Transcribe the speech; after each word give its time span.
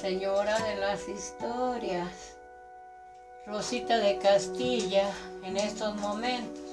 señora 0.00 0.58
de 0.60 0.76
las 0.76 1.06
historias, 1.08 2.38
Rosita 3.46 3.98
de 3.98 4.16
Castilla, 4.16 5.10
en 5.44 5.58
estos 5.58 5.94
momentos. 5.96 6.64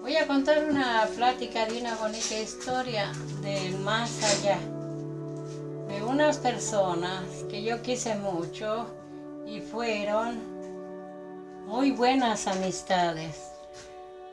Voy 0.00 0.16
a 0.16 0.26
contar 0.28 0.64
una 0.64 1.08
plática 1.16 1.66
de 1.66 1.80
una 1.80 1.96
bonita 1.96 2.38
historia 2.38 3.10
del 3.42 3.76
más 3.78 4.22
allá, 4.22 4.58
de 5.88 6.04
unas 6.04 6.38
personas 6.38 7.24
que 7.50 7.64
yo 7.64 7.82
quise 7.82 8.14
mucho 8.14 8.86
y 9.44 9.60
fueron 9.60 10.38
muy 11.66 11.90
buenas 11.90 12.46
amistades. 12.46 13.50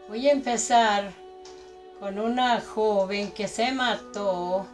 Voy 0.07 0.29
a 0.29 0.33
empezar 0.33 1.11
con 1.99 2.19
una 2.19 2.61
joven 2.61 3.31
que 3.31 3.47
se 3.47 3.71
mató 3.71 4.67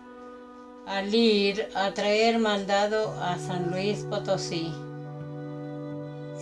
al 0.88 1.14
ir 1.14 1.68
a 1.76 1.94
traer 1.94 2.40
mandado 2.40 3.14
a 3.22 3.38
San 3.38 3.72
Luis 3.72 4.06
Potosí. 4.10 4.74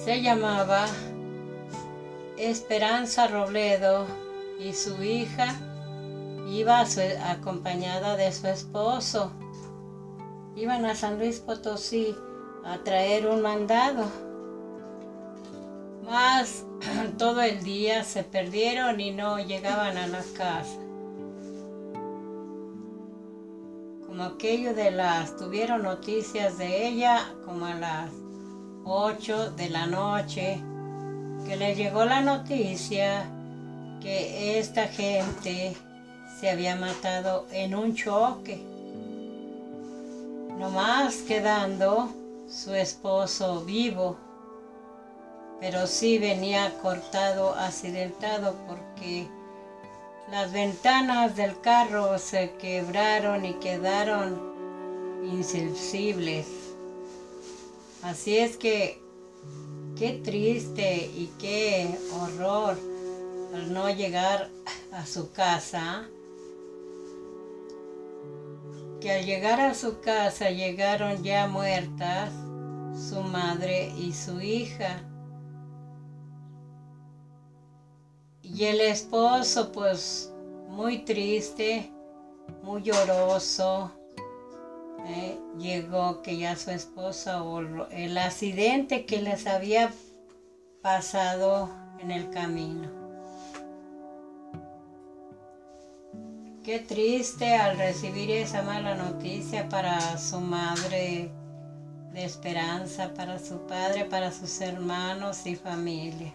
Se 0.04 0.22
llamaba 0.22 0.86
Esperanza 2.38 3.28
Robledo 3.28 4.06
y 4.60 4.74
su 4.74 5.04
hija 5.04 5.56
iba 6.48 6.86
acompañada 7.32 8.16
de 8.18 8.32
su 8.32 8.48
esposo. 8.48 9.32
Iban 10.56 10.86
a 10.86 10.94
San 10.94 11.18
Luis 11.18 11.40
Potosí 11.40 12.16
a 12.64 12.78
traer 12.84 13.26
un 13.26 13.42
mandado. 13.42 14.06
Más 16.04 16.66
todo 17.18 17.42
el 17.42 17.64
día 17.64 18.04
se 18.04 18.24
perdieron 18.24 19.00
y 19.00 19.10
no 19.10 19.40
llegaban 19.40 19.98
a 19.98 20.06
la 20.06 20.22
casa. 20.38 20.85
Como 24.16 24.30
aquello 24.30 24.74
de 24.74 24.92
las, 24.92 25.36
tuvieron 25.36 25.84
noticias 25.84 26.58
de 26.58 26.88
ella 26.88 27.34
como 27.44 27.66
a 27.66 27.74
las 27.74 28.10
8 28.86 29.52
de 29.52 29.70
la 29.70 29.88
noche, 29.88 30.62
que 31.46 31.58
le 31.58 31.76
llegó 31.76 32.06
la 32.06 32.22
noticia 32.22 33.26
que 34.02 34.58
esta 34.58 34.88
gente 34.88 35.76
se 36.40 36.50
había 36.50 36.78
matado 36.78 37.46
en 37.52 37.76
un 37.76 37.94
choque, 37.94 38.64
nomás 40.60 41.16
quedando 41.28 42.08
su 42.48 42.74
esposo 42.74 43.66
vivo, 43.66 44.16
pero 45.60 45.88
sí 45.88 46.20
venía 46.20 46.72
cortado, 46.82 47.54
accidentado 47.54 48.56
porque 48.66 49.28
las 50.32 50.52
ventanas 50.52 51.36
del 51.36 51.60
carro 51.62 52.18
se 52.18 52.54
quebraron 52.56 53.46
y 53.46 53.54
quedaron 53.56 54.56
insensibles. 55.24 56.48
Así 58.02 58.38
es 58.38 58.58
que 58.58 59.02
qué 59.98 60.20
triste 60.24 61.10
y 61.16 61.32
qué 61.40 61.98
horror 62.14 62.78
al 63.54 63.74
no 63.74 63.90
llegar 63.90 64.50
a 64.92 65.06
su 65.06 65.32
casa. 65.32 66.08
Que 69.00 69.12
al 69.12 69.26
llegar 69.26 69.62
a 69.62 69.76
su 69.76 70.00
casa 70.02 70.50
llegaron 70.50 71.24
ya 71.24 71.48
muertas 71.48 72.32
su 72.98 73.22
madre 73.22 73.94
y 73.98 74.14
su 74.14 74.42
hija. 74.42 75.04
Y 78.56 78.64
el 78.64 78.80
esposo, 78.80 79.74
pues, 79.74 80.34
muy 80.70 81.00
triste, 81.00 81.92
muy 82.64 82.84
lloroso, 82.84 83.92
¿eh? 85.06 85.38
llegó 85.58 86.22
que 86.22 86.38
ya 86.38 86.56
su 86.56 86.72
esposa 86.72 87.44
o 87.44 87.60
el 87.90 88.18
accidente 88.18 89.06
que 89.06 89.22
les 89.22 89.46
había 89.46 89.92
pasado 90.82 91.70
en 92.00 92.12
el 92.12 92.30
camino. 92.30 92.90
Qué 96.64 96.80
triste 96.80 97.56
al 97.56 97.78
recibir 97.78 98.32
esa 98.32 98.62
mala 98.62 98.96
noticia 98.96 99.68
para 99.68 100.18
su 100.18 100.40
madre 100.40 101.30
de 102.14 102.24
esperanza, 102.24 103.14
para 103.14 103.38
su 103.38 103.68
padre, 103.68 104.06
para 104.06 104.32
sus 104.32 104.62
hermanos 104.62 105.46
y 105.46 105.58
familia. 105.58 106.34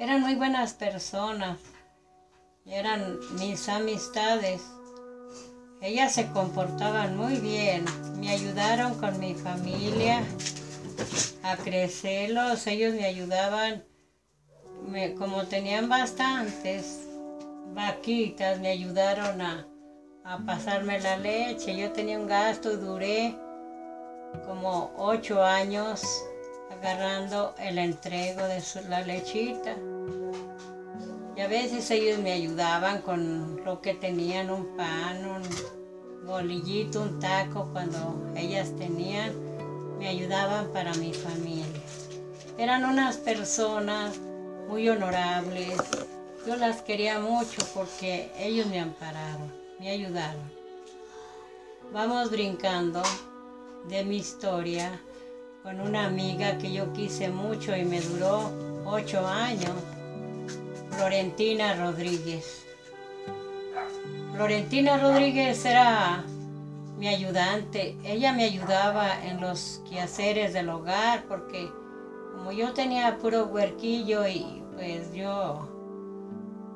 Eran 0.00 0.22
muy 0.22 0.34
buenas 0.34 0.72
personas, 0.74 1.58
eran 2.66 3.16
mis 3.38 3.68
amistades. 3.68 4.60
Ellas 5.80 6.12
se 6.12 6.26
comportaban 6.32 7.16
muy 7.16 7.36
bien, 7.36 7.84
me 8.18 8.30
ayudaron 8.30 8.94
con 8.98 9.20
mi 9.20 9.34
familia 9.34 10.24
a 11.44 11.56
crecerlos, 11.56 12.66
ellos 12.66 12.94
me 12.94 13.04
ayudaban, 13.04 13.84
como 15.16 15.44
tenían 15.44 15.88
bastantes 15.88 17.06
vaquitas, 17.72 18.58
me 18.58 18.70
ayudaron 18.70 19.40
a, 19.40 19.68
a 20.24 20.38
pasarme 20.38 20.98
la 20.98 21.18
leche. 21.18 21.76
Yo 21.76 21.92
tenía 21.92 22.18
un 22.18 22.26
gasto 22.26 22.76
duré 22.76 23.36
como 24.44 24.92
ocho 24.96 25.40
años 25.44 26.02
agarrando 26.70 27.54
el 27.58 27.78
entrego 27.78 28.42
de 28.46 28.62
la 28.88 29.02
lechita. 29.02 29.76
Y 31.36 31.40
a 31.40 31.48
veces 31.48 31.90
ellos 31.90 32.18
me 32.18 32.32
ayudaban 32.32 33.02
con 33.02 33.64
lo 33.64 33.80
que 33.80 33.94
tenían, 33.94 34.50
un 34.50 34.76
pan, 34.76 35.26
un 35.26 36.26
bolillito, 36.26 37.02
un 37.02 37.18
taco, 37.18 37.68
cuando 37.72 38.32
ellas 38.36 38.70
tenían, 38.78 39.32
me 39.98 40.08
ayudaban 40.08 40.68
para 40.72 40.94
mi 40.94 41.12
familia. 41.12 41.82
Eran 42.56 42.84
unas 42.84 43.16
personas 43.16 44.18
muy 44.68 44.88
honorables. 44.88 45.76
Yo 46.46 46.56
las 46.56 46.82
quería 46.82 47.18
mucho 47.18 47.62
porque 47.74 48.30
ellos 48.38 48.66
me 48.66 48.78
ampararon, 48.78 49.52
me 49.80 49.90
ayudaron. 49.90 50.52
Vamos 51.92 52.30
brincando 52.30 53.02
de 53.88 54.04
mi 54.04 54.16
historia 54.16 55.00
con 55.64 55.80
una 55.80 56.04
amiga 56.04 56.58
que 56.58 56.70
yo 56.74 56.92
quise 56.92 57.30
mucho 57.30 57.74
y 57.74 57.86
me 57.86 57.98
duró 57.98 58.50
ocho 58.84 59.26
años, 59.26 59.72
Florentina 60.90 61.74
Rodríguez. 61.76 62.66
Florentina 64.34 64.98
Rodríguez 64.98 65.64
era 65.64 66.22
mi 66.98 67.08
ayudante. 67.08 67.96
Ella 68.04 68.34
me 68.34 68.44
ayudaba 68.44 69.24
en 69.24 69.40
los 69.40 69.80
quehaceres 69.88 70.52
del 70.52 70.68
hogar 70.68 71.24
porque 71.28 71.70
como 72.34 72.52
yo 72.52 72.74
tenía 72.74 73.16
puro 73.16 73.46
huerquillo 73.46 74.28
y 74.28 74.62
pues 74.74 75.14
yo 75.14 75.66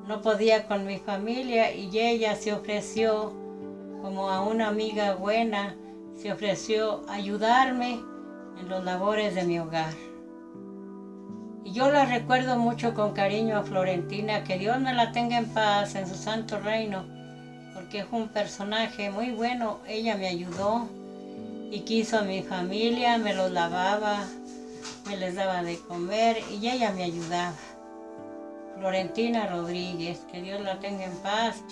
no 0.06 0.22
podía 0.22 0.66
con 0.66 0.86
mi 0.86 0.96
familia 0.96 1.74
y 1.74 1.90
ella 1.98 2.34
se 2.36 2.54
ofreció 2.54 3.34
como 4.00 4.30
a 4.30 4.40
una 4.40 4.68
amiga 4.68 5.14
buena, 5.14 5.76
se 6.16 6.32
ofreció 6.32 7.02
ayudarme 7.06 8.00
en 8.60 8.68
los 8.68 8.84
labores 8.84 9.34
de 9.34 9.44
mi 9.44 9.58
hogar. 9.58 9.92
Y 11.64 11.72
yo 11.72 11.90
la 11.90 12.06
recuerdo 12.06 12.58
mucho 12.58 12.94
con 12.94 13.12
cariño 13.12 13.58
a 13.58 13.62
Florentina, 13.62 14.44
que 14.44 14.58
Dios 14.58 14.80
me 14.80 14.94
la 14.94 15.12
tenga 15.12 15.38
en 15.38 15.46
paz 15.46 15.94
en 15.94 16.08
su 16.08 16.14
santo 16.14 16.58
reino, 16.58 17.04
porque 17.74 18.00
es 18.00 18.06
un 18.10 18.28
personaje 18.28 19.10
muy 19.10 19.30
bueno. 19.32 19.80
Ella 19.86 20.16
me 20.16 20.28
ayudó 20.28 20.88
y 21.70 21.80
quiso 21.80 22.18
a 22.18 22.22
mi 22.22 22.42
familia, 22.42 23.18
me 23.18 23.34
los 23.34 23.50
lavaba, 23.50 24.24
me 25.06 25.16
les 25.16 25.34
daba 25.34 25.62
de 25.62 25.78
comer 25.80 26.38
y 26.50 26.68
ella 26.68 26.90
me 26.92 27.04
ayudaba. 27.04 27.54
Florentina 28.78 29.46
Rodríguez, 29.48 30.20
que 30.30 30.40
Dios 30.40 30.60
la 30.60 30.78
tenga 30.78 31.04
en 31.04 31.16
paz. 31.18 31.62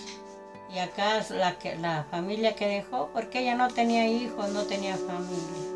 Y 0.75 0.79
acá 0.79 1.25
la, 1.31 1.57
la 1.81 2.05
familia 2.11 2.55
que 2.57 2.67
dejó, 2.67 3.09
porque 3.13 3.41
ella 3.41 3.55
no 3.55 3.69
tenía 3.69 4.09
hijos, 4.09 4.51
no 4.51 4.65
tenía 4.65 4.97
familia. 4.97 5.76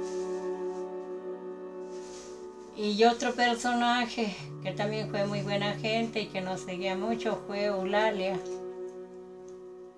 Y 2.77 3.05
otro 3.05 3.35
personaje 3.35 4.35
que 4.63 4.73
también 4.73 5.11
fue 5.11 5.27
muy 5.27 5.43
buena 5.43 5.73
gente 5.75 6.23
y 6.23 6.27
que 6.27 6.41
nos 6.41 6.61
seguía 6.61 6.97
mucho 6.97 7.43
fue 7.47 7.65
Eulalia. 7.65 8.39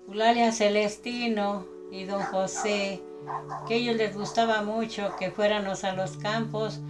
Eulalia 0.07 0.51
Celestino 0.51 1.65
y 1.91 2.05
don 2.05 2.21
José, 2.23 3.01
que 3.67 3.75
a 3.75 3.77
ellos 3.77 3.95
les 3.95 4.15
gustaba 4.15 4.63
mucho 4.63 5.15
que 5.17 5.31
fuéramos 5.31 5.83
a 5.83 5.93
los 5.93 6.17
campos 6.17 6.81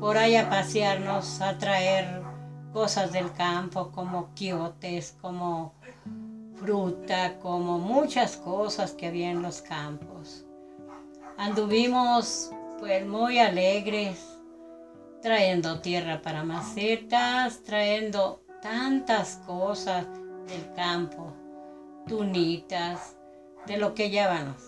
por 0.00 0.16
ahí 0.16 0.36
a 0.36 0.48
pasearnos, 0.48 1.40
a 1.40 1.58
traer 1.58 2.22
cosas 2.72 3.12
del 3.12 3.32
campo 3.32 3.90
como 3.92 4.34
quiotes, 4.34 5.16
como 5.20 5.74
fruta, 6.56 7.38
como 7.38 7.78
muchas 7.78 8.36
cosas 8.36 8.92
que 8.92 9.06
había 9.06 9.30
en 9.30 9.42
los 9.42 9.62
campos. 9.62 10.44
Anduvimos 11.36 12.50
pues 12.80 13.06
muy 13.06 13.38
alegres, 13.38 14.37
trayendo 15.22 15.80
tierra 15.80 16.22
para 16.22 16.44
macetas, 16.44 17.62
trayendo 17.62 18.42
tantas 18.62 19.36
cosas 19.46 20.06
del 20.46 20.72
campo, 20.74 21.32
tunitas, 22.06 23.16
de 23.66 23.76
lo 23.76 23.94
que 23.94 24.10
llábamos. 24.10 24.62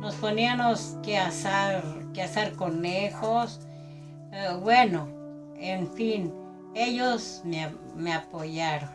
nos 0.00 0.14
poníamos 0.14 0.96
que 1.02 1.18
asar, 1.18 1.82
que 2.14 2.22
asar 2.22 2.52
conejos. 2.52 3.60
Eh, 4.32 4.56
bueno, 4.62 5.08
en 5.56 5.86
fin, 5.92 6.32
ellos 6.74 7.42
me, 7.44 7.70
me 7.96 8.14
apoyaron. 8.14 8.90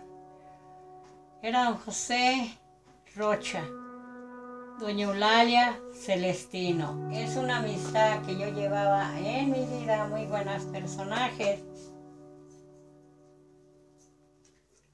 Era 1.42 1.66
don 1.66 1.78
José 1.78 2.58
Rocha, 3.16 3.64
doña 4.80 5.06
Eulalia 5.06 5.80
Celestino. 5.94 7.10
Es 7.12 7.36
una 7.36 7.60
amistad 7.60 8.22
que 8.26 8.38
yo 8.38 8.50
llevaba 8.50 9.18
en 9.20 9.52
mi 9.52 9.66
vida, 9.66 10.08
muy 10.08 10.26
buenos 10.26 10.64
personajes. 10.64 11.62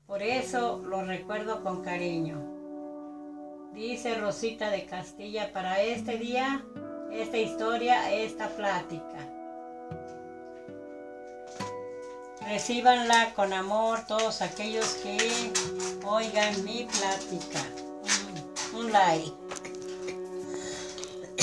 Por 0.05 0.21
eso 0.21 0.81
lo 0.85 1.03
recuerdo 1.03 1.63
con 1.63 1.83
cariño. 1.83 2.41
Dice 3.73 4.15
Rosita 4.15 4.69
de 4.69 4.85
Castilla 4.85 5.51
para 5.53 5.81
este 5.81 6.17
día, 6.17 6.63
esta 7.11 7.37
historia, 7.37 8.11
esta 8.13 8.49
plática. 8.49 9.27
Recíbanla 12.47 13.33
con 13.33 13.53
amor 13.53 14.05
todos 14.07 14.41
aquellos 14.41 14.95
que 14.95 15.17
oigan 16.05 16.63
mi 16.65 16.85
plática. 16.85 17.61
Un, 18.73 18.85
un 18.85 18.91
like. 18.91 19.31